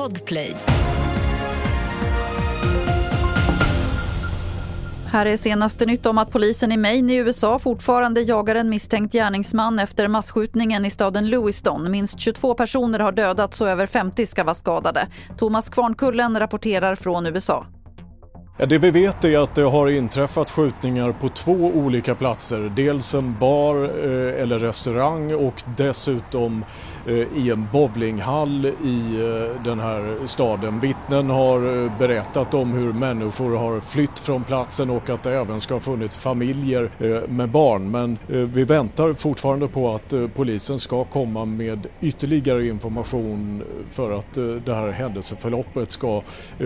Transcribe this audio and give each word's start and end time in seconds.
Podplay. 0.00 0.56
Här 5.06 5.26
är 5.26 5.36
senaste 5.36 5.86
nytt 5.86 6.06
om 6.06 6.18
att 6.18 6.30
polisen 6.30 6.72
i 6.72 6.76
Maine 6.76 7.10
i 7.10 7.16
USA 7.16 7.58
fortfarande 7.58 8.20
jagar 8.20 8.54
en 8.54 8.68
misstänkt 8.68 9.12
gärningsman 9.12 9.78
efter 9.78 10.08
massskjutningen 10.08 10.84
i 10.84 10.90
staden 10.90 11.30
Lewiston. 11.30 11.90
Minst 11.90 12.20
22 12.20 12.54
personer 12.54 12.98
har 12.98 13.12
dödats 13.12 13.60
och 13.60 13.68
över 13.68 13.86
50 13.86 14.26
ska 14.26 14.44
vara 14.44 14.54
skadade. 14.54 15.08
Thomas 15.38 15.70
Kvarnkullen 15.70 16.38
rapporterar 16.38 16.94
från 16.94 17.26
USA. 17.26 17.66
Ja, 18.60 18.66
det 18.66 18.78
vi 18.78 18.90
vet 18.90 19.24
är 19.24 19.38
att 19.38 19.54
det 19.54 19.62
har 19.62 19.90
inträffat 19.90 20.50
skjutningar 20.50 21.12
på 21.12 21.28
två 21.28 21.52
olika 21.52 22.14
platser. 22.14 22.72
Dels 22.76 23.14
en 23.14 23.36
bar 23.40 23.76
eh, 23.84 24.42
eller 24.42 24.58
restaurang 24.58 25.34
och 25.34 25.62
dessutom 25.76 26.64
eh, 27.06 27.14
i 27.14 27.50
en 27.50 27.68
bowlinghall 27.72 28.66
i 28.66 29.20
eh, 29.20 29.62
den 29.64 29.80
här 29.80 30.26
staden. 30.26 30.80
Vittnen 30.80 31.30
har 31.30 31.84
eh, 31.84 31.98
berättat 31.98 32.54
om 32.54 32.72
hur 32.72 32.92
människor 32.92 33.56
har 33.56 33.80
flytt 33.80 34.18
från 34.18 34.44
platsen 34.44 34.90
och 34.90 35.10
att 35.10 35.22
det 35.22 35.32
även 35.32 35.60
ska 35.60 35.74
ha 35.74 35.80
funnits 35.80 36.16
familjer 36.16 36.90
eh, 36.98 37.28
med 37.28 37.48
barn. 37.48 37.90
Men 37.90 38.18
eh, 38.28 38.36
vi 38.36 38.64
väntar 38.64 39.14
fortfarande 39.14 39.68
på 39.68 39.94
att 39.94 40.14
polisen 40.34 40.80
ska 40.80 41.04
komma 41.04 41.44
med 41.44 41.86
ytterligare 42.00 42.66
information 42.66 43.62
för 43.92 44.12
att 44.12 44.34
det 44.64 44.74
här 44.74 44.90
händelseförloppet 44.90 45.90
ska 45.90 46.22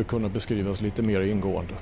kunna 0.06 0.28
beskrivas 0.28 0.80
lite 0.80 1.02
mer 1.02 1.20
ingående. 1.20 1.74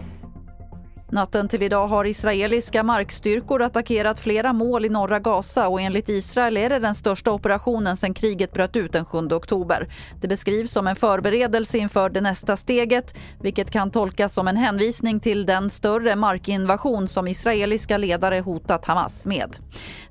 Natten 1.13 1.49
till 1.49 1.63
idag 1.63 1.87
har 1.89 2.05
israeliska 2.05 2.83
markstyrkor 2.83 3.63
attackerat 3.63 4.21
flera 4.21 4.53
mål 4.53 4.85
i 4.85 4.89
norra 4.89 5.19
Gaza 5.19 5.69
och 5.69 5.81
enligt 5.81 6.09
Israel 6.09 6.57
är 6.57 6.71
det 6.71 6.79
den 6.79 6.95
största 6.95 7.33
operationen 7.33 7.97
sedan 7.97 8.15
kriget 8.15 8.53
bröt 8.53 8.77
ut 8.77 8.93
den 8.93 9.05
7 9.05 9.19
oktober. 9.19 9.89
Det 10.21 10.29
beskrivs 10.29 10.71
som 10.71 10.87
en 10.87 10.97
förberedelse 10.97 11.79
inför 11.79 12.11
det 12.11 12.21
nästa 12.21 12.57
steget 12.57 13.15
vilket 13.41 13.71
kan 13.71 13.91
tolkas 13.91 14.35
som 14.35 14.49
en 14.49 14.57
hänvisning 14.57 15.21
till 15.21 15.47
den 15.47 15.71
större 15.71 16.17
markinvasion 16.17 17.09
som 17.09 17.29
israeliska 17.29 17.97
ledare 17.97 18.41
hotat 18.41 18.85
Hamas 18.85 19.27
med. 19.27 19.57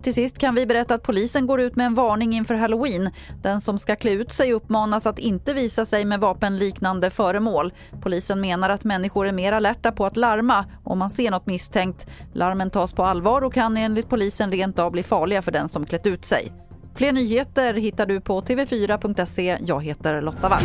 Till 0.01 0.13
sist 0.13 0.37
kan 0.37 0.55
vi 0.55 0.65
berätta 0.65 0.93
att 0.93 1.03
polisen 1.03 1.47
går 1.47 1.61
ut 1.61 1.75
med 1.75 1.85
en 1.85 1.95
varning 1.95 2.33
inför 2.33 2.55
halloween. 2.55 3.09
Den 3.43 3.61
som 3.61 3.79
ska 3.79 3.95
klä 3.95 4.11
ut 4.11 4.31
sig 4.31 4.53
uppmanas 4.53 5.05
att 5.05 5.19
inte 5.19 5.53
visa 5.53 5.85
sig 5.85 6.05
med 6.05 6.19
vapenliknande 6.19 7.09
föremål. 7.09 7.73
Polisen 8.01 8.41
menar 8.41 8.69
att 8.69 8.83
människor 8.83 9.27
är 9.27 9.31
mer 9.31 9.51
alerta 9.51 9.91
på 9.91 10.05
att 10.05 10.17
larma 10.17 10.65
om 10.91 10.99
man 10.99 11.09
ser 11.09 11.31
något 11.31 11.45
misstänkt. 11.45 12.07
Larmen 12.33 12.69
tas 12.69 12.93
på 12.93 13.03
allvar 13.03 13.41
och 13.41 13.53
kan 13.53 13.77
enligt 13.77 14.09
polisen 14.09 14.51
rent 14.51 14.79
av 14.79 14.91
bli 14.91 15.03
farliga 15.03 15.41
för 15.41 15.51
den 15.51 15.69
som 15.69 15.85
klätt 15.85 16.07
ut 16.07 16.25
sig. 16.25 16.51
Fler 16.95 17.11
nyheter 17.11 17.73
hittar 17.73 18.05
du 18.05 18.21
på 18.21 18.41
tv4.se. 18.41 19.57
Jag 19.65 19.83
heter 19.83 20.21
Lotta 20.21 20.49
Wall. 20.49 20.63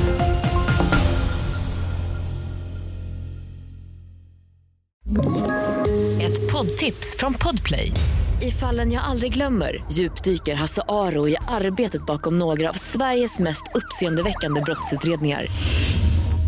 Ett 6.20 6.52
poddtips 6.52 7.16
från 7.18 7.34
Podplay. 7.34 7.92
I 8.42 8.50
fallen 8.50 8.92
jag 8.92 9.04
aldrig 9.04 9.32
glömmer 9.32 9.84
djupdyker 9.92 10.54
Hasse 10.54 10.82
Aro 10.88 11.28
i 11.28 11.36
arbetet 11.48 12.06
bakom 12.06 12.38
några 12.38 12.68
av 12.68 12.72
Sveriges 12.72 13.38
mest 13.38 13.62
uppseendeväckande 13.74 14.60
brottsutredningar. 14.60 15.46